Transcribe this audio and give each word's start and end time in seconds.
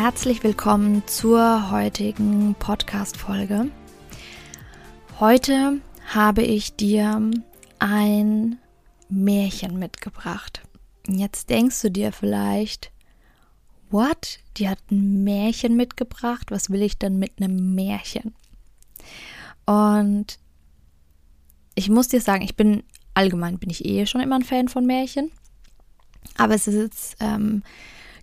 Herzlich 0.00 0.44
willkommen 0.44 1.02
zur 1.08 1.72
heutigen 1.72 2.54
Podcast-Folge. 2.54 3.68
Heute 5.18 5.80
habe 6.06 6.42
ich 6.42 6.76
dir 6.76 7.20
ein 7.80 8.58
Märchen 9.08 9.76
mitgebracht. 9.76 10.62
Jetzt 11.08 11.50
denkst 11.50 11.82
du 11.82 11.90
dir 11.90 12.12
vielleicht, 12.12 12.92
what? 13.90 14.38
Die 14.56 14.68
hat 14.68 14.78
ein 14.92 15.24
Märchen 15.24 15.76
mitgebracht. 15.76 16.52
Was 16.52 16.70
will 16.70 16.82
ich 16.82 16.96
denn 16.96 17.18
mit 17.18 17.32
einem 17.38 17.74
Märchen? 17.74 18.36
Und 19.66 20.38
ich 21.74 21.90
muss 21.90 22.06
dir 22.06 22.20
sagen, 22.20 22.44
ich 22.44 22.54
bin 22.54 22.84
allgemein 23.14 23.58
bin 23.58 23.68
ich 23.68 23.84
eh 23.84 24.06
schon 24.06 24.20
immer 24.20 24.36
ein 24.36 24.44
Fan 24.44 24.68
von 24.68 24.86
Märchen. 24.86 25.32
Aber 26.36 26.54
es 26.54 26.68
ist 26.68 26.76
jetzt 26.76 27.16
ähm, 27.18 27.64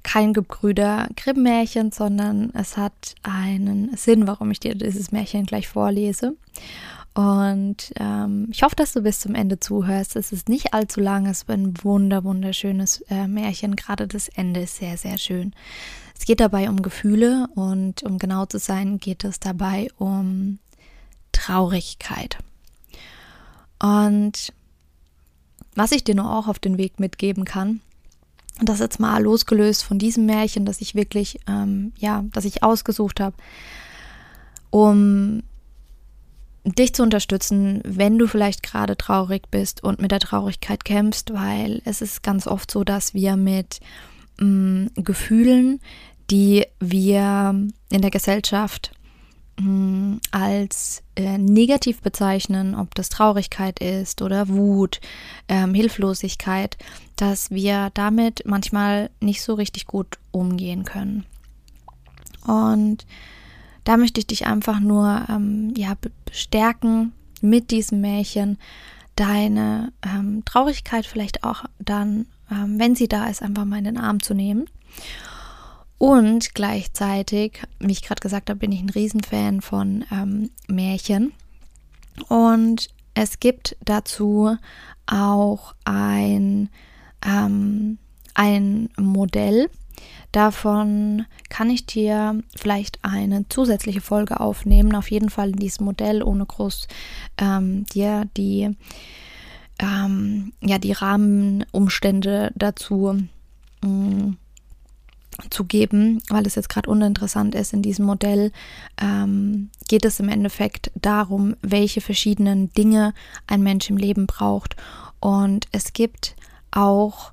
kein 0.06 0.34
Gebrüder 0.34 1.10
Grimm-Märchen, 1.16 1.92
sondern 1.92 2.52
es 2.54 2.78
hat 2.78 3.16
einen 3.24 3.98
Sinn, 3.98 4.28
warum 4.28 4.52
ich 4.52 4.60
dir 4.60 4.76
dieses 4.76 5.12
Märchen 5.12 5.48
gleich 5.48 5.68
vorlese. 5.68 6.36
Und 7.16 7.92
ähm, 7.96 8.48
ich 8.52 8.62
hoffe, 8.62 8.76
dass 8.76 8.94
du 8.94 9.02
bis 9.02 9.20
zum 9.20 9.34
Ende 9.34 9.60
zuhörst. 9.60 10.16
Es 10.16 10.32
ist 10.32 10.48
nicht 10.48 10.76
allzu 10.76 11.00
lang, 11.00 11.26
es 11.26 11.40
ist 11.40 11.50
ein 11.50 11.74
wunder, 11.84 12.24
wunderschönes 12.24 13.02
äh, 13.10 13.28
Märchen. 13.28 13.76
Gerade 13.76 14.08
das 14.08 14.28
Ende 14.30 14.62
ist 14.62 14.76
sehr, 14.76 14.96
sehr 14.96 15.18
schön. 15.18 15.54
Es 16.18 16.26
geht 16.26 16.40
dabei 16.40 16.70
um 16.70 16.84
Gefühle 16.84 17.48
und 17.56 18.04
um 18.04 18.20
genau 18.20 18.46
zu 18.46 18.60
sein, 18.60 19.00
geht 19.00 19.24
es 19.24 19.40
dabei 19.40 19.88
um 19.98 20.60
Traurigkeit. 21.32 22.38
Und 23.82 24.54
was 25.74 25.92
ich 25.92 26.04
dir 26.04 26.16
nur 26.16 26.32
auch 26.32 26.48
auf 26.48 26.60
den 26.60 26.78
Weg 26.78 27.00
mitgeben 27.00 27.44
kann, 27.44 27.82
das 28.62 28.80
jetzt 28.80 29.00
mal 29.00 29.22
losgelöst 29.22 29.84
von 29.84 30.00
diesem 30.00 30.26
Märchen, 30.26 30.66
das 30.66 30.82
ich 30.82 30.96
wirklich, 30.96 31.40
ähm, 31.48 31.92
ja, 31.98 32.24
das 32.32 32.46
ich 32.46 32.64
ausgesucht 32.64 33.20
habe, 33.20 33.36
um 34.70 35.44
dich 36.64 36.94
zu 36.94 37.04
unterstützen, 37.04 37.82
wenn 37.86 38.18
du 38.18 38.28
vielleicht 38.28 38.64
gerade 38.64 38.98
traurig 38.98 39.50
bist 39.52 39.84
und 39.84 40.02
mit 40.02 40.12
der 40.12 40.20
Traurigkeit 40.20 40.84
kämpfst, 40.84 41.34
weil 41.34 41.82
es 41.86 42.02
ist 42.02 42.24
ganz 42.24 42.48
oft 42.48 42.72
so, 42.72 42.84
dass 42.84 43.14
wir 43.14 43.36
mit 43.36 43.80
mh, 44.40 44.46
mm, 44.46 44.92
Gefühlen, 45.04 45.80
die 46.32 46.66
wir 46.80 47.68
in 47.92 48.02
der 48.02 48.10
Gesellschaft 48.10 48.95
mh, 49.60 49.70
mm, 49.70 50.22
als 50.32 51.04
äh, 51.16 51.38
negativ 51.38 52.02
bezeichnen, 52.02 52.76
ob 52.76 52.96
das 52.96 53.10
Traurigkeit 53.10 53.80
ist 53.80 54.22
oder 54.22 54.48
Wut, 54.50 55.00
ähm, 55.48 55.74
Hilflosigkeit, 55.74 56.78
dass 57.16 57.52
wir 57.52 57.90
damit 57.94 58.44
manchmal 58.46 59.10
nicht 59.20 59.42
so 59.42 59.54
richtig 59.54 59.86
gut 59.86 60.18
umgehen 60.32 60.84
können. 60.84 61.26
Und 62.46 63.06
da 63.84 63.98
möchte 63.98 64.20
ich 64.20 64.28
dich 64.28 64.46
einfach 64.46 64.80
nur 64.80 65.26
ähm, 65.30 65.74
ja, 65.76 65.94
bestärken 66.26 67.14
mit 67.42 67.72
diesem 67.72 68.02
Märchen, 68.02 68.58
deine 69.16 69.94
ähm, 70.04 70.44
Traurigkeit 70.46 71.06
vielleicht 71.06 71.44
auch 71.44 71.64
dann, 71.80 72.26
ähm, 72.52 72.80
wenn 72.80 72.96
sie 72.96 73.08
da 73.08 73.28
ist, 73.28 73.42
einfach 73.42 73.66
mal 73.66 73.78
in 73.78 73.86
den 73.86 73.98
Arm 73.98 74.22
zu 74.22 74.34
nehmen. 74.34 74.66
Und 76.06 76.54
gleichzeitig, 76.54 77.64
wie 77.80 77.92
ich 77.92 78.04
gerade 78.04 78.20
gesagt 78.20 78.52
habe, 78.52 78.60
bin 78.60 78.72
ich 78.72 78.80
ein 78.80 78.90
Riesenfan 78.90 79.62
von 79.62 80.06
ähm, 80.12 80.52
Märchen. 80.68 81.34
Und 82.28 82.90
es 83.16 83.40
gibt 83.40 83.76
dazu 83.84 84.56
auch 85.08 85.74
ein, 85.84 86.70
ähm, 87.26 87.98
ein 88.36 88.90
Modell, 88.98 89.70
Davon 90.32 91.26
kann 91.48 91.70
ich 91.70 91.86
dir 91.86 92.44
vielleicht 92.58 93.00
eine 93.04 93.48
zusätzliche 93.48 94.02
Folge 94.02 94.42
aufnehmen, 94.42 94.94
auf 94.94 95.10
jeden 95.10 95.30
Fall 95.30 95.52
in 95.52 95.56
diesem 95.60 95.86
Modell, 95.86 96.22
ohne 96.22 96.46
groß 96.46 96.90
ähm, 97.38 97.86
dir 97.86 98.26
die, 98.36 98.70
ähm, 99.80 100.52
ja, 100.62 100.78
die 100.78 100.92
Rahmenumstände 100.92 102.52
dazu 102.54 103.18
ähm, 103.82 104.38
zu 105.56 105.64
geben, 105.64 106.22
weil 106.30 106.46
es 106.46 106.56
jetzt 106.56 106.70
gerade 106.70 106.90
uninteressant 106.90 107.56
ist. 107.56 107.74
In 107.74 107.82
diesem 107.82 108.06
Modell 108.06 108.52
ähm, 109.02 109.70
geht 109.88 110.06
es 110.06 110.20
im 110.20 110.30
Endeffekt 110.30 110.92
darum, 110.96 111.56
welche 111.62 112.02
verschiedenen 112.02 112.72
Dinge 112.74 113.14
ein 113.48 113.62
Mensch 113.62 113.90
im 113.90 113.98
Leben 113.98 114.28
braucht. 114.28 114.76
Und 115.20 115.68
es 115.72 115.94
gibt 115.94 116.36
auch 116.72 117.32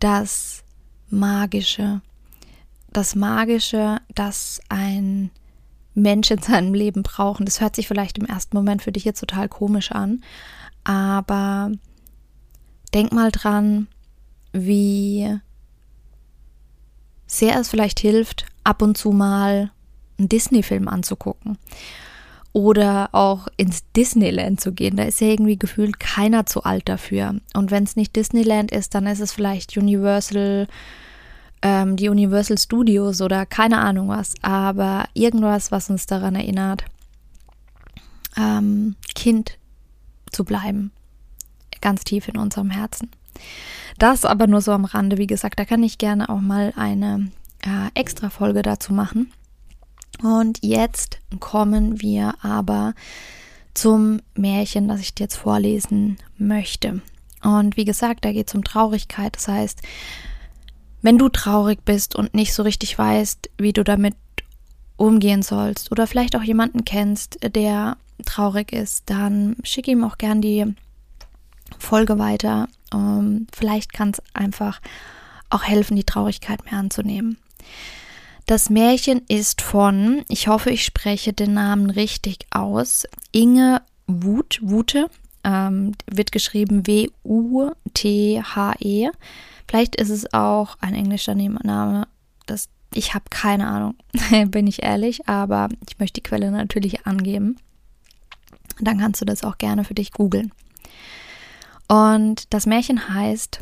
das 0.00 0.62
Magische 1.08 2.00
das 2.92 3.14
Magische, 3.14 3.98
das 4.14 4.60
ein 4.68 5.30
Mensch 5.94 6.30
in 6.30 6.40
seinem 6.40 6.74
Leben 6.74 7.02
braucht. 7.02 7.40
Und 7.40 7.46
das 7.46 7.60
hört 7.60 7.76
sich 7.76 7.88
vielleicht 7.88 8.18
im 8.18 8.26
ersten 8.26 8.56
Moment 8.56 8.82
für 8.82 8.92
dich 8.92 9.04
jetzt 9.04 9.20
total 9.20 9.48
komisch 9.48 9.92
an, 9.92 10.22
aber 10.84 11.70
denk 12.94 13.12
mal 13.12 13.30
dran, 13.30 13.88
wie 14.52 15.38
sehr 17.32 17.58
es 17.58 17.68
vielleicht 17.68 17.98
hilft, 18.00 18.44
ab 18.62 18.82
und 18.82 18.98
zu 18.98 19.10
mal 19.10 19.70
einen 20.18 20.28
Disney-Film 20.28 20.86
anzugucken. 20.86 21.56
Oder 22.52 23.08
auch 23.12 23.48
ins 23.56 23.82
Disneyland 23.96 24.60
zu 24.60 24.72
gehen. 24.72 24.96
Da 24.96 25.04
ist 25.04 25.22
ja 25.22 25.28
irgendwie 25.28 25.58
gefühlt 25.58 25.98
keiner 25.98 26.44
zu 26.44 26.64
alt 26.64 26.86
dafür. 26.86 27.36
Und 27.54 27.70
wenn 27.70 27.84
es 27.84 27.96
nicht 27.96 28.14
Disneyland 28.14 28.70
ist, 28.70 28.94
dann 28.94 29.06
ist 29.06 29.20
es 29.20 29.32
vielleicht 29.32 29.74
Universal 29.78 30.68
ähm, 31.62 31.96
die 31.96 32.10
Universal 32.10 32.58
Studios 32.58 33.22
oder 33.22 33.46
keine 33.46 33.78
Ahnung 33.78 34.08
was, 34.08 34.34
aber 34.42 35.04
irgendwas, 35.14 35.72
was 35.72 35.88
uns 35.88 36.06
daran 36.06 36.34
erinnert, 36.34 36.84
ähm, 38.36 38.96
Kind 39.14 39.58
zu 40.30 40.44
bleiben, 40.44 40.90
ganz 41.80 42.04
tief 42.04 42.28
in 42.28 42.36
unserem 42.36 42.70
Herzen. 42.70 43.10
Das 43.98 44.24
aber 44.24 44.46
nur 44.46 44.60
so 44.60 44.72
am 44.72 44.84
Rande, 44.84 45.18
wie 45.18 45.26
gesagt, 45.26 45.58
da 45.58 45.64
kann 45.64 45.82
ich 45.82 45.98
gerne 45.98 46.28
auch 46.28 46.40
mal 46.40 46.72
eine 46.76 47.30
äh, 47.62 47.88
extra 47.94 48.30
Folge 48.30 48.62
dazu 48.62 48.92
machen. 48.92 49.32
Und 50.22 50.58
jetzt 50.62 51.18
kommen 51.40 52.00
wir 52.00 52.34
aber 52.42 52.94
zum 53.74 54.20
Märchen, 54.34 54.88
das 54.88 55.00
ich 55.00 55.14
dir 55.14 55.24
jetzt 55.24 55.36
vorlesen 55.36 56.18
möchte. 56.36 57.00
Und 57.42 57.76
wie 57.76 57.84
gesagt, 57.84 58.24
da 58.24 58.32
geht 58.32 58.48
es 58.48 58.54
um 58.54 58.64
Traurigkeit. 58.64 59.34
Das 59.36 59.48
heißt, 59.48 59.82
wenn 61.00 61.18
du 61.18 61.28
traurig 61.28 61.84
bist 61.84 62.14
und 62.14 62.34
nicht 62.34 62.54
so 62.54 62.62
richtig 62.62 62.96
weißt, 62.96 63.50
wie 63.58 63.72
du 63.72 63.82
damit 63.82 64.14
umgehen 64.96 65.42
sollst 65.42 65.90
oder 65.90 66.06
vielleicht 66.06 66.36
auch 66.36 66.42
jemanden 66.42 66.84
kennst, 66.84 67.38
der 67.56 67.96
traurig 68.24 68.72
ist, 68.72 69.10
dann 69.10 69.56
schick 69.64 69.88
ihm 69.88 70.04
auch 70.04 70.18
gern 70.18 70.40
die 70.40 70.64
Folge 71.78 72.18
weiter. 72.18 72.68
Ähm, 72.92 73.46
vielleicht 73.52 73.92
kann 73.92 74.10
es 74.10 74.22
einfach 74.34 74.80
auch 75.50 75.64
helfen, 75.64 75.96
die 75.96 76.04
Traurigkeit 76.04 76.64
mehr 76.64 76.78
anzunehmen. 76.80 77.38
Das 78.46 78.70
Märchen 78.70 79.22
ist 79.28 79.62
von, 79.62 80.24
ich 80.28 80.48
hoffe, 80.48 80.70
ich 80.70 80.84
spreche 80.84 81.32
den 81.32 81.54
Namen 81.54 81.90
richtig 81.90 82.46
aus, 82.50 83.04
Inge 83.30 83.82
Wut, 84.06 84.58
Wute, 84.62 85.08
ähm, 85.44 85.92
wird 86.10 86.32
geschrieben 86.32 86.86
W-U-T-H-E. 86.86 87.50
Vielleicht 89.68 89.96
ist 89.96 90.10
es 90.10 90.32
auch 90.34 90.76
ein 90.80 90.94
englischer 90.94 91.34
Name. 91.34 92.06
Das, 92.46 92.68
ich 92.92 93.14
habe 93.14 93.24
keine 93.30 93.68
Ahnung, 93.68 93.94
bin 94.48 94.66
ich 94.66 94.82
ehrlich, 94.82 95.28
aber 95.28 95.68
ich 95.88 95.98
möchte 95.98 96.20
die 96.20 96.24
Quelle 96.24 96.50
natürlich 96.50 97.06
angeben. 97.06 97.56
Dann 98.80 98.98
kannst 98.98 99.20
du 99.20 99.24
das 99.24 99.44
auch 99.44 99.58
gerne 99.58 99.84
für 99.84 99.94
dich 99.94 100.12
googeln. 100.12 100.52
Und 101.92 102.54
das 102.54 102.64
Märchen 102.64 103.12
heißt 103.12 103.60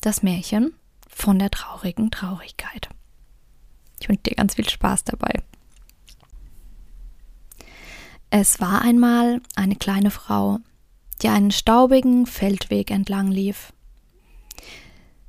Das 0.00 0.22
Märchen 0.22 0.72
von 1.08 1.40
der 1.40 1.50
traurigen 1.50 2.12
Traurigkeit. 2.12 2.88
Ich 3.98 4.08
wünsche 4.08 4.22
dir 4.22 4.36
ganz 4.36 4.54
viel 4.54 4.68
Spaß 4.68 5.02
dabei. 5.02 5.42
Es 8.30 8.60
war 8.60 8.82
einmal 8.82 9.40
eine 9.56 9.74
kleine 9.74 10.12
Frau, 10.12 10.60
die 11.22 11.28
einen 11.28 11.50
staubigen 11.50 12.26
Feldweg 12.26 12.92
entlang 12.92 13.32
lief. 13.32 13.72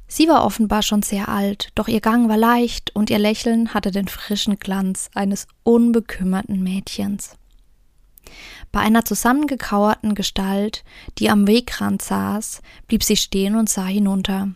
Sie 0.07 0.27
war 0.27 0.45
offenbar 0.45 0.83
schon 0.83 1.01
sehr 1.01 1.29
alt, 1.29 1.69
doch 1.73 1.87
ihr 1.87 2.01
Gang 2.01 2.29
war 2.29 2.37
leicht 2.37 2.95
und 2.95 3.09
ihr 3.09 3.17
Lächeln 3.17 3.73
hatte 3.73 3.89
den 3.89 4.07
frischen 4.07 4.59
Glanz 4.59 5.09
eines 5.15 5.47
unbekümmerten 5.63 6.61
Mädchens. 6.61 7.35
Bei 8.71 8.81
einer 8.81 9.05
zusammengekauerten 9.05 10.15
Gestalt, 10.15 10.83
die 11.17 11.29
am 11.29 11.47
Wegrand 11.47 12.01
saß, 12.01 12.61
blieb 12.87 13.03
sie 13.03 13.17
stehen 13.17 13.55
und 13.55 13.69
sah 13.69 13.85
hinunter. 13.85 14.49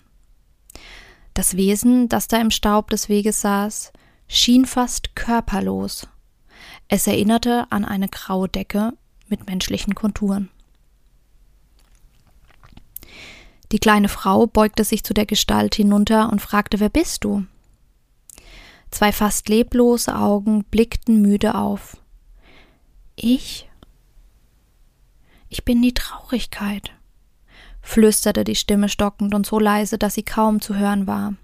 Das 1.34 1.56
Wesen, 1.56 2.10
das 2.10 2.28
da 2.28 2.40
im 2.42 2.52
Staub 2.52 2.90
des 2.90 3.08
Weges 3.08 3.42
saß, 3.42 3.94
schien 4.28 4.66
fast 4.66 5.16
körperlos. 5.16 6.08
Es 6.88 7.08
erinnerte 7.08 7.68
an 7.70 7.86
eine 7.86 8.10
graue 8.10 8.50
Decke 8.50 8.94
mit 9.28 9.48
menschlichen 9.48 9.96
Konturen. 9.96 10.50
Die 13.72 13.80
kleine 13.80 14.10
Frau 14.10 14.48
beugte 14.48 14.84
sich 14.84 15.04
zu 15.04 15.14
der 15.14 15.26
Gestalt 15.26 15.76
hinunter 15.76 16.32
und 16.32 16.42
fragte, 16.42 16.80
wer 16.82 16.90
bist 16.90 17.24
du? 17.24 17.46
Zwei 18.92 19.14
fast 19.14 19.48
leblose 19.48 20.14
Augen 20.14 20.66
blickten 20.66 21.22
müde 21.22 21.56
auf. 21.56 21.96
Ich? 23.24 23.70
Ich 25.48 25.64
bin 25.64 25.80
die 25.84 25.94
Traurigkeit, 25.94 26.92
flüsterte 27.80 28.44
die 28.44 28.56
Stimme 28.56 28.90
stockend 28.90 29.36
und 29.36 29.46
so 29.46 29.60
leise, 29.60 30.00
dass 30.00 30.16
sie 30.16 30.24
kaum 30.24 30.60
zu 30.60 30.76
hören 30.76 31.06
war. 31.06 31.36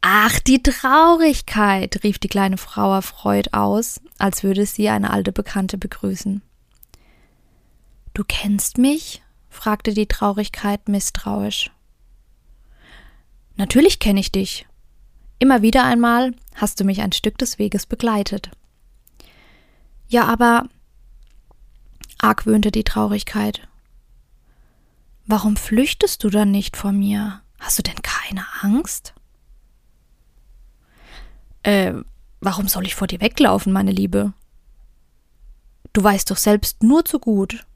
Ach, 0.00 0.40
die 0.40 0.60
Traurigkeit, 0.60 2.02
rief 2.02 2.18
die 2.18 2.26
kleine 2.26 2.56
Frau 2.56 2.92
erfreut 2.94 3.54
aus, 3.54 4.00
als 4.18 4.42
würde 4.42 4.66
sie 4.66 4.88
eine 4.88 5.10
alte 5.10 5.30
Bekannte 5.30 5.78
begrüßen. 5.78 6.42
Du 8.12 8.24
kennst 8.26 8.76
mich? 8.76 9.22
fragte 9.48 9.94
die 9.94 10.08
Traurigkeit 10.08 10.88
misstrauisch. 10.88 11.70
Natürlich 13.54 14.00
kenne 14.00 14.18
ich 14.18 14.32
dich. 14.32 14.66
Immer 15.38 15.62
wieder 15.62 15.84
einmal 15.84 16.34
hast 16.56 16.80
du 16.80 16.84
mich 16.84 17.02
ein 17.02 17.12
Stück 17.12 17.38
des 17.38 17.60
Weges 17.60 17.86
begleitet. 17.86 18.50
Ja, 20.14 20.26
aber 20.26 20.68
argwöhnte 22.18 22.70
die 22.70 22.84
Traurigkeit. 22.84 23.66
Warum 25.26 25.56
flüchtest 25.56 26.22
du 26.22 26.30
dann 26.30 26.52
nicht 26.52 26.76
vor 26.76 26.92
mir? 26.92 27.42
Hast 27.58 27.80
du 27.80 27.82
denn 27.82 28.00
keine 28.00 28.46
Angst? 28.60 29.12
Äh, 31.64 31.94
warum 32.40 32.68
soll 32.68 32.86
ich 32.86 32.94
vor 32.94 33.08
dir 33.08 33.20
weglaufen, 33.20 33.72
meine 33.72 33.90
Liebe? 33.90 34.32
Du 35.92 36.04
weißt 36.04 36.30
doch 36.30 36.36
selbst 36.36 36.84
nur 36.84 37.04
zu 37.04 37.18
gut, 37.18 37.66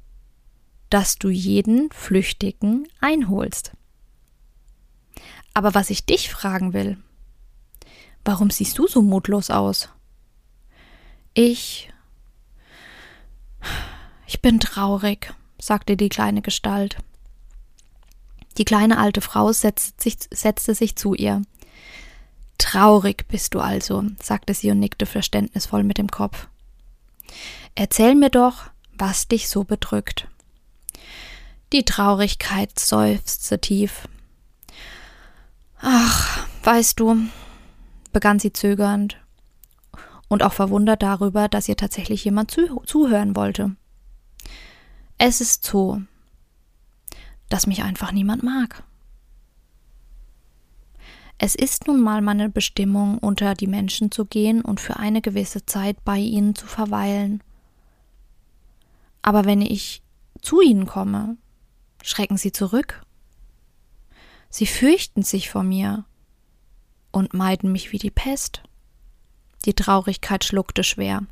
dass 0.90 1.18
du 1.18 1.30
jeden 1.30 1.90
Flüchtigen 1.90 2.86
einholst. 3.00 3.72
Aber 5.54 5.74
was 5.74 5.90
ich 5.90 6.06
dich 6.06 6.30
fragen 6.30 6.72
will, 6.72 6.98
warum 8.24 8.50
siehst 8.50 8.78
du 8.78 8.86
so 8.86 9.02
mutlos 9.02 9.50
aus? 9.50 9.88
Ich. 11.34 11.92
Ich 14.26 14.42
bin 14.42 14.60
traurig, 14.60 15.32
sagte 15.60 15.96
die 15.96 16.08
kleine 16.08 16.42
Gestalt. 16.42 16.98
Die 18.58 18.64
kleine 18.64 18.98
alte 18.98 19.20
Frau 19.20 19.52
setzte 19.52 20.02
sich, 20.02 20.18
setzte 20.30 20.74
sich 20.74 20.96
zu 20.96 21.14
ihr. 21.14 21.42
Traurig 22.58 23.26
bist 23.28 23.54
du 23.54 23.60
also, 23.60 24.04
sagte 24.22 24.52
sie 24.52 24.70
und 24.70 24.80
nickte 24.80 25.06
verständnisvoll 25.06 25.84
mit 25.84 25.98
dem 25.98 26.08
Kopf. 26.08 26.48
Erzähl 27.74 28.14
mir 28.14 28.30
doch, 28.30 28.70
was 28.92 29.28
dich 29.28 29.48
so 29.48 29.64
bedrückt. 29.64 30.26
Die 31.72 31.84
Traurigkeit 31.84 32.78
seufzte 32.78 33.60
tief. 33.60 34.08
Ach, 35.80 36.46
weißt 36.64 36.98
du, 36.98 37.16
begann 38.12 38.40
sie 38.40 38.52
zögernd 38.52 39.16
und 40.28 40.42
auch 40.42 40.52
verwundert 40.52 41.02
darüber, 41.02 41.48
dass 41.48 41.68
ihr 41.68 41.76
tatsächlich 41.76 42.24
jemand 42.24 42.50
zu 42.50 42.82
zuhören 42.86 43.34
wollte. 43.34 43.74
Es 45.16 45.40
ist 45.40 45.64
so, 45.64 46.00
dass 47.48 47.66
mich 47.66 47.82
einfach 47.82 48.12
niemand 48.12 48.42
mag. 48.42 48.84
Es 51.38 51.54
ist 51.54 51.86
nun 51.86 52.00
mal 52.00 52.20
meine 52.20 52.48
Bestimmung, 52.48 53.18
unter 53.18 53.54
die 53.54 53.68
Menschen 53.68 54.10
zu 54.10 54.24
gehen 54.24 54.60
und 54.60 54.80
für 54.80 54.96
eine 54.96 55.22
gewisse 55.22 55.64
Zeit 55.64 56.04
bei 56.04 56.18
ihnen 56.18 56.54
zu 56.54 56.66
verweilen. 56.66 57.42
Aber 59.22 59.44
wenn 59.44 59.60
ich 59.60 60.02
zu 60.42 60.60
ihnen 60.60 60.86
komme, 60.86 61.36
schrecken 62.02 62.36
sie 62.36 62.52
zurück. 62.52 63.02
Sie 64.50 64.66
fürchten 64.66 65.22
sich 65.22 65.50
vor 65.50 65.62
mir 65.62 66.04
und 67.12 67.34
meiden 67.34 67.70
mich 67.70 67.92
wie 67.92 67.98
die 67.98 68.10
Pest. 68.10 68.62
Die 69.64 69.74
Traurigkeit 69.74 70.44
schluckte 70.44 70.84
schwer. 70.84 71.22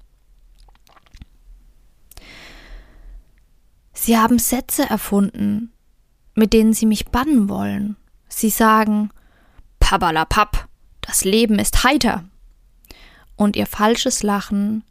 Sie 3.93 4.19
haben 4.19 4.39
Sätze 4.39 4.89
erfunden, 4.89 5.73
mit 6.35 6.53
denen 6.53 6.75
sie 6.75 6.87
mich 6.87 7.07
bannen 7.07 7.49
wollen. 7.49 7.97
Sie 8.29 8.51
sagen 8.51 9.11
Pabalapap, 9.81 10.69
das 11.01 11.25
Leben 11.25 11.59
ist 11.59 11.85
heiter. 11.85 12.25
Und 13.37 13.57
ihr 13.57 13.67
falsches 13.67 14.23
Lachen 14.23 14.85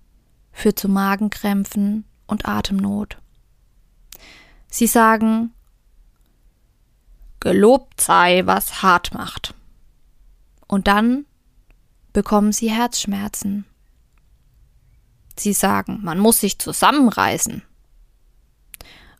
führt 0.52 0.80
zu 0.80 0.88
Magenkrämpfen 0.90 2.06
und 2.28 2.48
Atemnot. 2.48 3.18
Sie 4.70 4.88
sagen 4.88 5.52
Gelobt 7.40 8.02
sei, 8.02 8.42
was 8.46 8.82
hart 8.82 9.14
macht. 9.14 9.54
Und 10.68 10.88
dann 10.88 11.26
bekommen 12.16 12.54
sie 12.54 12.72
Herzschmerzen. 12.72 13.66
Sie 15.38 15.52
sagen, 15.52 16.00
man 16.02 16.18
muss 16.18 16.40
sich 16.40 16.58
zusammenreißen. 16.58 17.62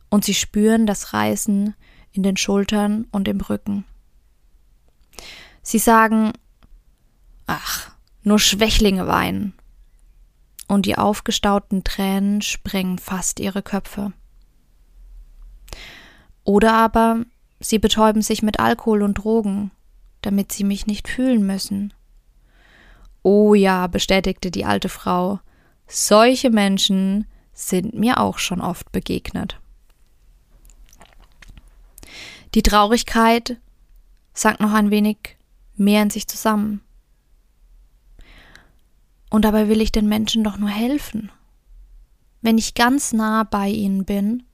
Und 0.08 0.24
sie 0.24 0.32
spüren 0.32 0.86
das 0.86 1.12
Reißen 1.12 1.74
in 2.12 2.22
den 2.22 2.38
Schultern 2.38 3.06
und 3.12 3.28
im 3.28 3.42
Rücken. 3.42 3.84
Sie 5.60 5.78
sagen, 5.78 6.32
ach, 7.46 7.90
nur 8.22 8.38
Schwächlinge 8.38 9.06
weinen. 9.06 9.52
Und 10.66 10.86
die 10.86 10.96
aufgestauten 10.96 11.84
Tränen 11.84 12.40
sprengen 12.40 12.98
fast 12.98 13.40
ihre 13.40 13.62
Köpfe. 13.62 14.14
Oder 16.44 16.72
aber 16.72 17.26
Sie 17.60 17.78
betäuben 17.78 18.22
sich 18.22 18.42
mit 18.42 18.58
Alkohol 18.58 19.02
und 19.02 19.14
Drogen, 19.14 19.70
damit 20.22 20.52
sie 20.52 20.64
mich 20.64 20.86
nicht 20.86 21.08
fühlen 21.08 21.46
müssen. 21.46 21.92
Oh 23.26 23.54
ja, 23.54 23.88
bestätigte 23.88 24.52
die 24.52 24.64
alte 24.64 24.88
Frau, 24.88 25.40
solche 25.88 26.48
Menschen 26.50 27.26
sind 27.52 27.92
mir 27.92 28.20
auch 28.20 28.38
schon 28.38 28.60
oft 28.60 28.92
begegnet. 28.92 29.58
Die 32.54 32.62
Traurigkeit 32.62 33.56
sank 34.32 34.60
noch 34.60 34.72
ein 34.72 34.92
wenig 34.92 35.36
mehr 35.74 36.02
in 36.02 36.10
sich 36.10 36.28
zusammen. 36.28 36.82
Und 39.28 39.44
dabei 39.44 39.66
will 39.66 39.80
ich 39.80 39.90
den 39.90 40.06
Menschen 40.08 40.44
doch 40.44 40.56
nur 40.56 40.70
helfen. 40.70 41.32
Wenn 42.42 42.58
ich 42.58 42.74
ganz 42.74 43.12
nah 43.12 43.42
bei 43.42 43.68
ihnen 43.68 44.04
bin, 44.04 44.44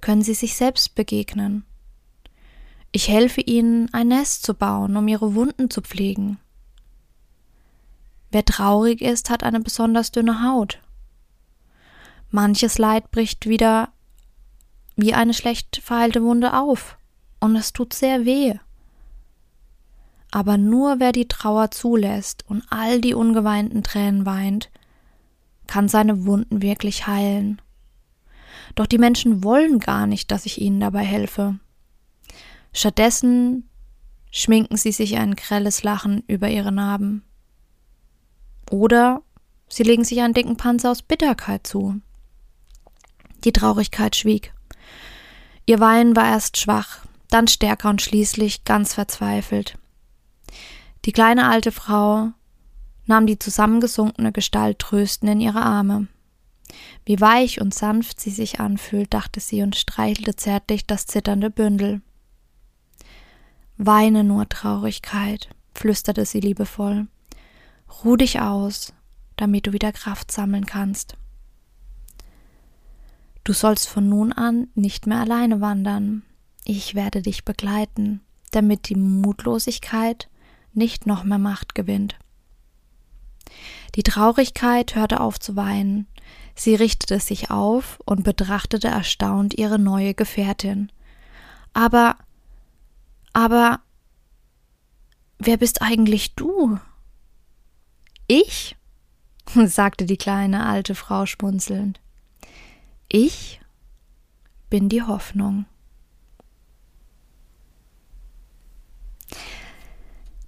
können 0.00 0.22
sie 0.22 0.34
sich 0.34 0.54
selbst 0.54 0.94
begegnen 0.94 1.64
ich 2.92 3.08
helfe 3.08 3.40
ihnen, 3.40 3.88
ein 3.92 4.08
Nest 4.08 4.44
zu 4.44 4.52
bauen, 4.52 4.96
um 4.96 5.08
ihre 5.08 5.34
Wunden 5.34 5.70
zu 5.70 5.80
pflegen. 5.80 6.38
Wer 8.32 8.46
traurig 8.46 9.02
ist, 9.02 9.28
hat 9.28 9.44
eine 9.44 9.60
besonders 9.60 10.10
dünne 10.10 10.42
Haut. 10.42 10.80
Manches 12.30 12.78
Leid 12.78 13.10
bricht 13.10 13.46
wieder 13.46 13.90
wie 14.96 15.12
eine 15.12 15.34
schlecht 15.34 15.80
verheilte 15.84 16.22
Wunde 16.22 16.54
auf, 16.54 16.96
und 17.40 17.56
es 17.56 17.74
tut 17.74 17.92
sehr 17.92 18.24
weh. 18.24 18.54
Aber 20.30 20.56
nur 20.56 20.98
wer 20.98 21.12
die 21.12 21.28
Trauer 21.28 21.70
zulässt 21.70 22.44
und 22.48 22.64
all 22.70 23.02
die 23.02 23.12
ungeweinten 23.12 23.82
Tränen 23.82 24.24
weint, 24.24 24.70
kann 25.66 25.88
seine 25.88 26.24
Wunden 26.24 26.62
wirklich 26.62 27.06
heilen. 27.06 27.60
Doch 28.74 28.86
die 28.86 28.98
Menschen 28.98 29.44
wollen 29.44 29.78
gar 29.78 30.06
nicht, 30.06 30.30
dass 30.30 30.46
ich 30.46 30.58
ihnen 30.58 30.80
dabei 30.80 31.04
helfe. 31.04 31.58
Stattdessen 32.72 33.68
schminken 34.30 34.78
sie 34.78 34.92
sich 34.92 35.18
ein 35.18 35.36
grelles 35.36 35.82
Lachen 35.82 36.22
über 36.28 36.48
ihre 36.48 36.72
Narben. 36.72 37.24
Oder 38.70 39.22
sie 39.68 39.82
legen 39.82 40.04
sich 40.04 40.20
einen 40.20 40.34
dicken 40.34 40.56
Panzer 40.56 40.90
aus 40.90 41.02
Bitterkeit 41.02 41.66
zu. 41.66 42.00
Die 43.44 43.52
Traurigkeit 43.52 44.16
schwieg. 44.16 44.54
Ihr 45.66 45.80
Weinen 45.80 46.16
war 46.16 46.26
erst 46.28 46.56
schwach, 46.56 47.04
dann 47.28 47.48
stärker 47.48 47.90
und 47.90 48.02
schließlich 48.02 48.64
ganz 48.64 48.94
verzweifelt. 48.94 49.78
Die 51.04 51.12
kleine 51.12 51.48
alte 51.48 51.72
Frau 51.72 52.30
nahm 53.06 53.26
die 53.26 53.38
zusammengesunkene 53.38 54.32
Gestalt 54.32 54.78
tröstend 54.78 55.32
in 55.32 55.40
ihre 55.40 55.62
Arme. 55.62 56.08
Wie 57.04 57.20
weich 57.20 57.60
und 57.60 57.74
sanft 57.74 58.20
sie 58.20 58.30
sich 58.30 58.60
anfühlt, 58.60 59.12
dachte 59.12 59.40
sie 59.40 59.62
und 59.62 59.76
streichelte 59.76 60.36
zärtlich 60.36 60.86
das 60.86 61.06
zitternde 61.06 61.50
Bündel. 61.50 62.00
Weine 63.76 64.22
nur 64.22 64.48
Traurigkeit, 64.48 65.48
flüsterte 65.74 66.24
sie 66.24 66.40
liebevoll. 66.40 67.08
Ruh 67.92 68.16
dich 68.16 68.40
aus, 68.40 68.92
damit 69.36 69.66
du 69.66 69.72
wieder 69.72 69.92
Kraft 69.92 70.30
sammeln 70.32 70.66
kannst. 70.66 71.16
Du 73.44 73.52
sollst 73.52 73.88
von 73.88 74.08
nun 74.08 74.32
an 74.32 74.68
nicht 74.74 75.06
mehr 75.06 75.18
alleine 75.18 75.60
wandern. 75.60 76.22
Ich 76.64 76.94
werde 76.94 77.22
dich 77.22 77.44
begleiten, 77.44 78.20
damit 78.52 78.88
die 78.88 78.94
Mutlosigkeit 78.94 80.28
nicht 80.72 81.06
noch 81.06 81.24
mehr 81.24 81.38
Macht 81.38 81.74
gewinnt. 81.74 82.16
Die 83.94 84.02
Traurigkeit 84.02 84.94
hörte 84.94 85.20
auf 85.20 85.38
zu 85.38 85.56
weinen. 85.56 86.06
Sie 86.54 86.74
richtete 86.74 87.18
sich 87.18 87.50
auf 87.50 87.98
und 88.04 88.24
betrachtete 88.24 88.88
erstaunt 88.88 89.54
ihre 89.54 89.78
neue 89.78 90.14
Gefährtin. 90.14 90.90
Aber, 91.74 92.16
aber, 93.32 93.80
wer 95.38 95.56
bist 95.56 95.82
eigentlich 95.82 96.34
du? 96.34 96.78
Ich? 98.34 98.76
sagte 99.66 100.06
die 100.06 100.16
kleine 100.16 100.64
alte 100.64 100.94
Frau 100.94 101.26
schmunzelnd. 101.26 102.00
Ich 103.06 103.60
bin 104.70 104.88
die 104.88 105.02
Hoffnung. 105.02 105.66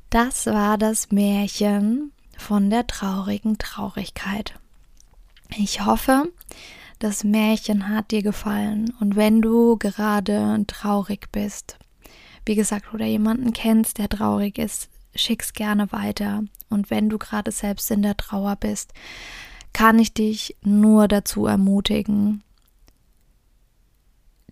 Das 0.08 0.46
war 0.46 0.78
das 0.78 1.10
Märchen 1.10 2.12
von 2.38 2.70
der 2.70 2.86
traurigen 2.86 3.58
Traurigkeit. 3.58 4.58
Ich 5.54 5.84
hoffe, 5.84 6.32
das 7.00 7.22
Märchen 7.22 7.90
hat 7.90 8.12
dir 8.12 8.22
gefallen 8.22 8.94
und 8.98 9.14
wenn 9.14 9.42
du 9.42 9.76
gerade 9.76 10.64
traurig 10.68 11.30
bist, 11.32 11.76
wie 12.46 12.54
gesagt, 12.54 12.94
oder 12.94 13.04
jemanden 13.04 13.52
kennst, 13.52 13.98
der 13.98 14.08
traurig 14.08 14.56
ist, 14.56 14.88
schick's 15.14 15.52
gerne 15.52 15.92
weiter. 15.92 16.44
Und 16.74 16.90
wenn 16.90 17.08
du 17.08 17.18
gerade 17.18 17.52
selbst 17.52 17.90
in 17.90 18.02
der 18.02 18.16
Trauer 18.16 18.56
bist, 18.56 18.92
kann 19.72 19.98
ich 19.98 20.12
dich 20.12 20.56
nur 20.62 21.08
dazu 21.08 21.46
ermutigen, 21.46 22.42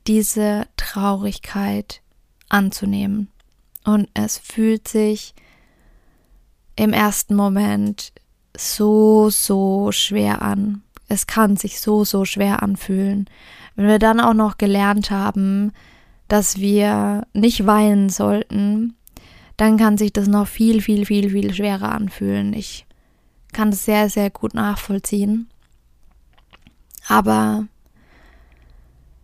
diese 0.07 0.67
Traurigkeit 0.77 2.01
anzunehmen. 2.49 3.29
Und 3.85 4.09
es 4.15 4.39
fühlt 4.39 4.89
sich 4.89 5.35
im 6.77 6.93
ersten 6.93 7.35
Moment 7.35 8.13
so, 8.57 9.31
so 9.31 9.93
schwer 9.93 10.43
an. 10.43 10.83
Es 11.09 11.27
kann 11.27 11.57
sich 11.57 11.81
so, 11.81 12.05
so 12.05 12.25
schwer 12.25 12.63
anfühlen. 12.63 13.29
Wenn 13.75 13.87
wir 13.87 13.99
dann 13.99 14.21
auch 14.21 14.35
noch 14.35 14.59
gelernt 14.59 15.11
haben, 15.11 15.73
dass 16.29 16.57
wir 16.57 17.27
nicht 17.33 17.67
weinen 17.67 18.09
sollten, 18.09 18.97
dann 19.63 19.77
kann 19.77 19.97
sich 19.97 20.13
das 20.13 20.27
noch 20.27 20.49
viel, 20.49 20.83
viel, 20.83 21.07
viel, 21.07 21.31
viel 21.31 21.55
schwerer 21.55 21.93
anfühlen. 21.93 22.53
Ich 22.53 22.85
kann 23.53 23.71
das 23.71 23.85
sehr, 23.85 24.11
sehr 24.11 24.29
gut 24.29 24.55
nachvollziehen. 24.55 25.49
Aber 27.07 27.69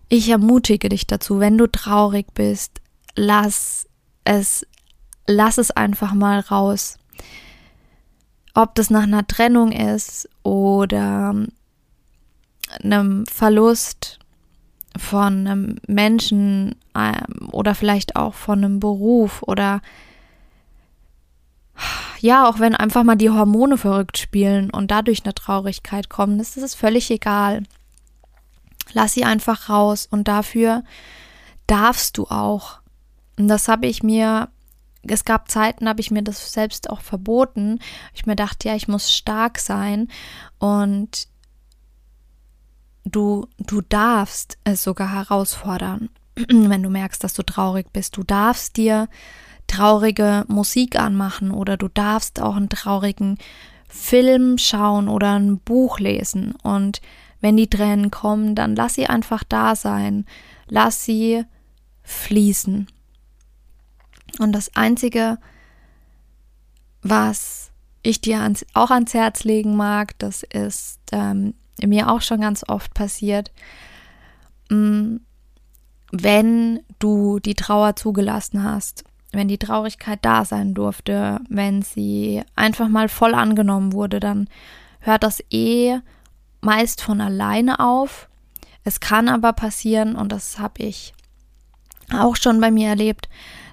ich 0.09 0.28
ermutige 0.28 0.90
dich 0.90 1.09
dazu, 1.09 1.40
wenn 1.40 1.59
du 1.59 1.66
traurig 1.66 2.35
bist, 2.35 2.80
lass 3.16 3.88
es, 4.23 4.64
lass 5.26 5.59
es 5.59 5.73
einfach 5.73 6.14
mal 6.14 6.38
raus. 6.38 6.99
Ob 8.54 8.76
das 8.76 8.90
nach 8.90 9.02
einer 9.02 9.26
Trennung 9.26 9.73
ist 9.73 10.28
oder 10.45 11.35
einem 12.80 13.26
Verlust 13.26 14.21
von 14.97 15.49
einem 15.49 15.80
Menschen 15.88 16.76
ähm, 16.95 17.49
oder 17.50 17.75
vielleicht 17.75 18.14
auch 18.14 18.35
von 18.35 18.64
einem 18.64 18.78
Beruf 18.78 19.42
oder 19.42 19.80
ja, 22.20 22.49
auch 22.49 22.58
wenn 22.58 22.75
einfach 22.75 23.04
mal 23.04 23.16
die 23.16 23.30
Hormone 23.30 23.78
verrückt 23.78 24.18
spielen 24.18 24.70
und 24.70 24.90
dadurch 24.90 25.25
eine 25.25 25.35
Traurigkeit 25.35 26.08
kommt, 26.08 26.40
das 26.40 26.56
ist 26.56 26.75
völlig 26.75 27.11
egal. 27.11 27.62
Lass 28.92 29.12
sie 29.12 29.25
einfach 29.25 29.68
raus 29.68 30.06
und 30.11 30.28
dafür 30.28 30.82
darfst 31.66 32.18
du 32.18 32.25
auch. 32.25 32.80
Und 33.38 33.49
das 33.49 33.68
habe 33.68 33.87
ich 33.87 34.02
mir 34.02 34.49
es 35.06 35.25
gab 35.25 35.50
Zeiten, 35.50 35.88
habe 35.88 36.00
ich 36.00 36.11
mir 36.11 36.23
das 36.23 36.52
selbst 36.52 36.90
auch 36.90 37.00
verboten. 37.00 37.78
Ich 38.14 38.26
mir 38.26 38.37
dachte, 38.37 38.68
ja, 38.68 38.75
ich 38.75 38.88
muss 38.88 39.12
stark 39.12 39.58
sein 39.58 40.08
und 40.58 41.28
du, 43.04 43.47
du 43.58 43.80
darfst 43.80 44.58
es 44.64 44.82
sogar 44.82 45.12
herausfordern, 45.12 46.11
wenn 46.49 46.82
du 46.82 46.90
merkst, 46.90 47.23
dass 47.23 47.35
du 47.35 47.42
traurig 47.42 47.92
bist. 47.92 48.16
Du 48.16 48.23
darfst 48.23 48.76
dir 48.76 49.08
traurige 49.68 50.44
Musik 50.48 50.98
anmachen 50.98 51.52
oder 51.52 51.76
du 51.76 51.87
darfst 51.87 52.40
auch 52.40 52.56
einen 52.56 52.68
traurigen 52.68 53.38
Film 53.88 54.58
schauen 54.58 55.08
oder 55.08 55.38
ein 55.38 55.58
Buch 55.58 56.00
lesen. 56.00 56.54
Und 56.62 57.00
wenn 57.40 57.56
die 57.56 57.70
Tränen 57.70 58.10
kommen, 58.10 58.54
dann 58.54 58.75
lass 58.75 58.94
sie 58.94 59.06
einfach 59.06 59.44
da 59.44 59.76
sein. 59.76 60.26
Lass 60.66 61.04
sie 61.04 61.44
fließen. 62.02 62.88
Und 64.38 64.52
das 64.52 64.75
Einzige, 64.76 65.38
was 67.02 67.70
ich 68.02 68.20
dir 68.20 68.40
ans, 68.40 68.66
auch 68.75 68.90
ans 68.90 69.14
Herz 69.14 69.44
legen 69.44 69.76
mag, 69.76 70.18
das 70.18 70.42
ist 70.42 71.00
ähm, 71.12 71.54
mir 71.82 72.10
auch 72.10 72.22
schon 72.22 72.40
ganz 72.40 72.64
oft 72.66 72.94
passiert, 72.94 73.52
mm, 74.70 75.16
wenn 76.10 76.80
du 76.98 77.38
die 77.38 77.54
Trauer 77.54 77.96
zugelassen 77.96 78.64
hast, 78.64 79.04
wenn 79.32 79.49
die 79.49 79.58
Traurigkeit 79.58 80.18
da 80.23 80.44
sein 80.44 80.75
durfte, 80.75 81.40
wenn 81.49 81.82
sie 81.82 82.42
einfach 82.56 82.88
mal 82.88 83.08
voll 83.08 83.35
angenommen 83.35 83.92
wurde, 83.92 84.20
dann 84.20 84.49
hört 85.00 85.23
das 85.23 85.42
eh 85.50 85.99
meist 86.61 87.02
von 87.02 87.20
alleine 87.20 87.80
auf. 87.80 88.28
Es 88.85 89.00
kann 89.00 89.28
aber 89.28 89.52
passieren, 89.52 90.16
und 90.16 90.32
das 90.32 90.58
habe 90.58 90.82
ich 90.82 91.12
auch 92.12 92.37
schon 92.37 92.61
bei 92.61 92.70
mir 92.70 92.88
erlebt, 92.88 93.28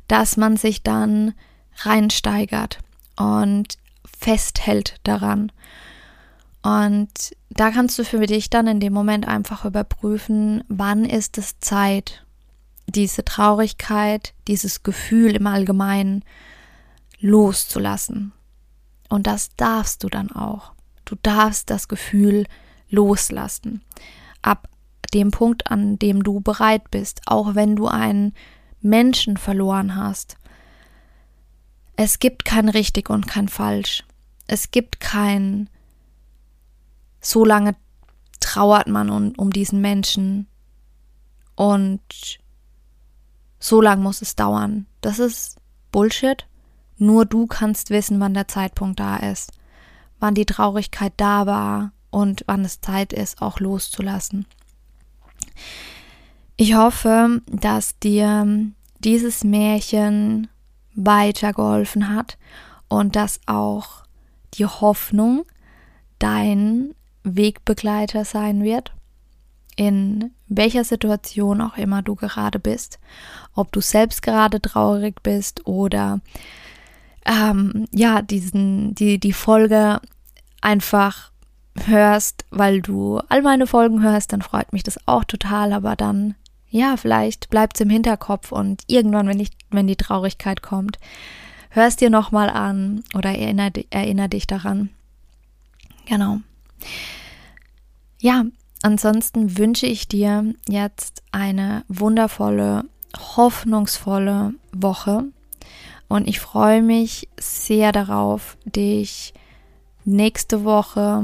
dass 0.08 0.38
man 0.38 0.58
sich 0.58 0.84
dann 0.84 1.34
reinsteigert 1.78 2.80
und 3.16 3.78
festhält 4.20 4.96
daran. 5.04 5.52
Und 6.62 7.36
da 7.50 7.72
kannst 7.72 7.98
du 8.00 8.04
für 8.04 8.26
dich 8.26 8.50
dann 8.50 8.68
in 8.68 8.80
dem 8.80 8.92
Moment 8.92 9.28
einfach 9.28 9.66
überprüfen, 9.66 10.64
wann 10.68 11.06
ist 11.06 11.38
es 11.38 11.60
Zeit, 11.60 12.25
diese 12.88 13.26
Traurigkeit, 13.26 14.34
dieses 14.48 14.84
Gefühl 14.84 15.36
im 15.36 15.48
Allgemeinen 15.48 16.24
loszulassen. 17.20 18.34
Und 19.10 19.28
das 19.28 19.56
darfst 19.56 20.04
du 20.04 20.10
dann 20.10 20.32
auch. 20.32 20.74
Du 21.06 21.16
darfst 21.22 21.70
das 21.70 21.88
Gefühl 21.88 22.46
loslassen. 22.90 23.84
Ab 24.42 24.68
dem 25.14 25.32
Punkt, 25.32 25.72
an 25.72 25.98
dem 25.98 26.24
du 26.24 26.42
bereit 26.42 26.90
bist, 26.92 27.22
auch 27.26 27.56
wenn 27.56 27.76
du 27.76 27.88
einen 27.88 28.34
Menschen 28.82 29.38
verloren 29.38 29.96
hast. 29.96 30.38
Es 31.96 32.20
gibt 32.20 32.46
kein 32.46 32.70
richtig 32.70 33.10
und 33.10 33.28
kein 33.28 33.48
falsch. 33.48 34.04
Es 34.48 34.72
gibt 34.72 35.00
kein 35.00 35.70
so 37.26 37.44
lange 37.44 37.76
trauert 38.40 38.88
man 38.88 39.10
um, 39.10 39.34
um 39.38 39.52
diesen 39.52 39.82
Menschen 39.82 40.48
und 41.56 42.40
so 43.66 43.82
lange 43.82 44.04
muss 44.04 44.22
es 44.22 44.36
dauern. 44.36 44.86
Das 45.02 45.18
ist 45.18 45.58
Bullshit. 45.92 46.46
Nur 46.98 47.26
du 47.26 47.48
kannst 47.48 47.90
wissen, 47.90 48.20
wann 48.20 48.36
der 48.36 48.48
Zeitpunkt 48.48 49.00
da 49.00 49.18
ist, 49.18 49.52
wann 50.20 50.36
die 50.36 50.46
Traurigkeit 50.46 51.14
da 51.18 51.48
war 51.48 51.92
und 52.12 52.44
wann 52.46 52.64
es 52.64 52.80
Zeit 52.80 53.12
ist, 53.12 53.42
auch 53.42 53.60
loszulassen. 53.60 54.46
Ich 56.58 56.76
hoffe, 56.76 57.42
dass 57.48 57.98
dir 57.98 58.72
dieses 59.00 59.44
Märchen 59.44 60.48
weitergeholfen 60.94 62.16
hat 62.16 62.38
und 62.88 63.16
dass 63.16 63.40
auch 63.48 64.04
die 64.54 64.68
Hoffnung 64.68 65.44
dein 66.20 66.94
Wegbegleiter 67.24 68.26
sein 68.26 68.64
wird, 68.64 68.94
in 69.76 70.35
welcher 70.48 70.84
Situation 70.84 71.62
auch 71.62 71.78
immer 71.78 72.02
du 72.02 72.16
gerade 72.16 72.60
bist, 72.60 73.00
ob 73.56 73.72
du 73.72 73.82
selbst 73.82 74.22
gerade 74.22 74.62
traurig 74.62 75.22
bist 75.24 75.66
oder 75.66 76.22
ähm, 77.26 77.88
ja, 77.92 78.22
diesen, 78.22 78.94
die, 78.94 79.20
die 79.20 79.34
Folge 79.34 80.00
einfach 80.62 81.32
hörst, 81.86 82.46
weil 82.52 82.82
du 82.82 83.20
all 83.30 83.42
meine 83.42 83.68
Folgen 83.68 84.02
hörst, 84.02 84.32
dann 84.34 84.42
freut 84.42 84.72
mich 84.72 84.84
das 84.84 85.00
auch 85.08 85.24
total, 85.24 85.74
aber 85.74 85.96
dann, 85.96 86.36
ja, 86.70 86.96
vielleicht 86.98 87.50
bleibt 87.50 87.78
es 87.78 87.82
im 87.82 87.90
Hinterkopf 87.90 88.52
und 88.52 88.84
irgendwann, 88.88 89.28
wenn, 89.28 89.40
ich, 89.40 89.52
wenn 89.72 89.88
die 89.88 89.96
Traurigkeit 89.96 90.62
kommt, 90.62 91.00
hörst 91.70 92.02
dir 92.02 92.10
nochmal 92.10 92.50
an 92.50 93.04
oder 93.14 93.32
erinner, 93.32 93.72
erinner 93.90 94.28
dich 94.28 94.48
daran. 94.48 94.90
Genau. 96.06 96.40
Ja, 98.20 98.46
ansonsten 98.86 99.58
wünsche 99.58 99.88
ich 99.88 100.08
dir 100.08 100.54
jetzt 100.70 101.24
eine 101.32 101.84
wundervolle, 101.88 102.84
hoffnungsvolle 103.36 104.54
Woche. 104.74 105.24
Und 106.08 106.28
ich 106.28 106.40
freue 106.40 106.84
mich 106.84 107.28
sehr 107.40 107.92
darauf, 107.92 108.58
dich 108.64 109.34
nächste 110.04 110.64
Woche 110.64 111.24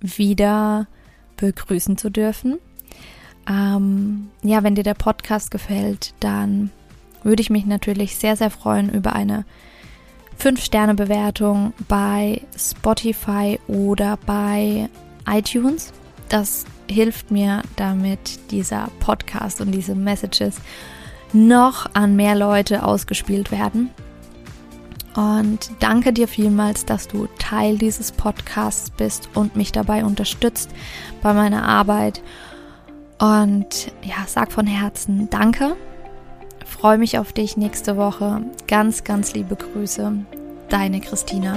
wieder 0.00 0.88
begrüßen 1.36 1.96
zu 1.96 2.10
dürfen. 2.10 2.58
Ähm, 3.48 4.30
ja, 4.42 4.64
wenn 4.64 4.74
dir 4.74 4.82
der 4.82 4.94
Podcast 4.94 5.52
gefällt, 5.52 6.14
dann 6.18 6.72
würde 7.22 7.42
ich 7.42 7.48
mich 7.48 7.64
natürlich 7.64 8.16
sehr, 8.16 8.34
sehr 8.34 8.50
freuen 8.50 8.90
über 8.90 9.12
eine 9.12 9.44
5-Sterne-Bewertung 10.40 11.74
bei 11.86 12.42
Spotify 12.56 13.60
oder 13.68 14.18
bei 14.26 14.88
iTunes. 15.28 15.92
Das 16.28 16.64
hilft 16.90 17.30
mir, 17.30 17.62
damit 17.76 18.50
dieser 18.50 18.88
Podcast 19.00 19.60
und 19.60 19.72
diese 19.72 19.94
Messages 19.94 20.56
noch 21.32 21.94
an 21.94 22.16
mehr 22.16 22.34
Leute 22.34 22.82
ausgespielt 22.82 23.50
werden. 23.50 23.90
Und 25.14 25.70
danke 25.80 26.12
dir 26.12 26.28
vielmals, 26.28 26.84
dass 26.84 27.08
du 27.08 27.26
Teil 27.38 27.76
dieses 27.76 28.12
Podcasts 28.12 28.90
bist 28.90 29.28
und 29.34 29.56
mich 29.56 29.72
dabei 29.72 30.04
unterstützt 30.04 30.70
bei 31.22 31.32
meiner 31.34 31.64
Arbeit. 31.64 32.22
Und 33.18 33.92
ja, 34.02 34.24
sag 34.26 34.52
von 34.52 34.66
Herzen 34.66 35.28
Danke. 35.28 35.76
Freue 36.64 36.98
mich 36.98 37.18
auf 37.18 37.32
dich 37.32 37.56
nächste 37.56 37.96
Woche. 37.96 38.42
Ganz, 38.68 39.02
ganz 39.02 39.32
liebe 39.32 39.56
Grüße. 39.56 40.12
Deine 40.68 41.00
Christina. 41.00 41.56